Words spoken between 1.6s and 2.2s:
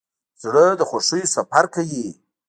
کوي.